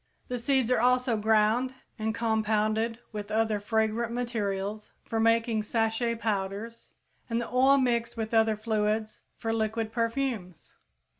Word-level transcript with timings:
The 0.29 0.39
seeds 0.39 0.71
are 0.71 0.79
also 0.79 1.15
ground 1.15 1.75
and 1.99 2.15
compounded 2.15 2.97
with 3.11 3.29
other 3.29 3.59
fragrant 3.59 4.11
materials 4.11 4.89
for 5.05 5.19
making 5.19 5.61
sachet 5.61 6.15
powders, 6.15 6.95
and 7.29 7.39
the 7.39 7.47
oil 7.47 7.77
mixed 7.77 8.17
with 8.17 8.33
other 8.33 8.55
fluids 8.55 9.19
for 9.37 9.53
liquid 9.53 9.91
perfumes. 9.91 10.73